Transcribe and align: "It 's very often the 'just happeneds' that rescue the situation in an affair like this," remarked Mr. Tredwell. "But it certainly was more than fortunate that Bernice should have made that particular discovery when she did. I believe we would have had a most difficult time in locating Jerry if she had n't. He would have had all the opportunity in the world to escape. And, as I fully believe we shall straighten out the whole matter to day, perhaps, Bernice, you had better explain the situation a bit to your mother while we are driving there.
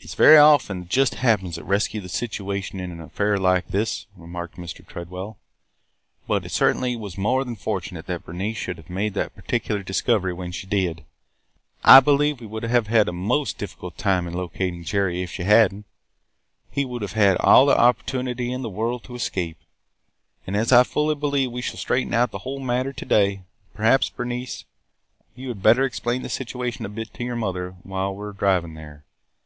"It 0.00 0.10
's 0.10 0.14
very 0.14 0.36
often 0.36 0.80
the 0.80 0.86
'just 0.86 1.16
happeneds' 1.16 1.56
that 1.56 1.64
rescue 1.64 2.00
the 2.02 2.08
situation 2.08 2.78
in 2.78 2.92
an 2.92 3.00
affair 3.00 3.38
like 3.38 3.68
this," 3.68 4.06
remarked 4.14 4.56
Mr. 4.56 4.86
Tredwell. 4.86 5.38
"But 6.26 6.44
it 6.44 6.50
certainly 6.50 6.96
was 6.96 7.18
more 7.18 7.44
than 7.44 7.56
fortunate 7.56 8.06
that 8.06 8.24
Bernice 8.24 8.58
should 8.58 8.76
have 8.76 8.90
made 8.90 9.14
that 9.14 9.34
particular 9.34 9.82
discovery 9.82 10.32
when 10.34 10.52
she 10.52 10.66
did. 10.66 11.04
I 11.82 12.00
believe 12.00 12.40
we 12.40 12.46
would 12.46 12.62
have 12.62 12.86
had 12.86 13.08
a 13.08 13.12
most 13.12 13.58
difficult 13.58 13.96
time 13.98 14.28
in 14.28 14.34
locating 14.34 14.84
Jerry 14.84 15.22
if 15.22 15.30
she 15.32 15.42
had 15.44 15.72
n't. 15.72 15.86
He 16.70 16.84
would 16.84 17.02
have 17.02 17.12
had 17.12 17.36
all 17.38 17.66
the 17.66 17.76
opportunity 17.78 18.52
in 18.52 18.62
the 18.62 18.70
world 18.70 19.02
to 19.04 19.14
escape. 19.16 19.56
And, 20.46 20.56
as 20.56 20.72
I 20.72 20.84
fully 20.84 21.14
believe 21.16 21.50
we 21.50 21.62
shall 21.62 21.78
straighten 21.78 22.14
out 22.14 22.30
the 22.30 22.40
whole 22.40 22.60
matter 22.60 22.92
to 22.92 23.04
day, 23.06 23.42
perhaps, 23.74 24.10
Bernice, 24.10 24.64
you 25.34 25.48
had 25.48 25.62
better 25.62 25.84
explain 25.84 26.22
the 26.22 26.28
situation 26.28 26.84
a 26.84 26.90
bit 26.90 27.12
to 27.14 27.24
your 27.24 27.36
mother 27.36 27.76
while 27.82 28.14
we 28.14 28.24
are 28.26 28.32
driving 28.32 28.74
there. 28.74 29.04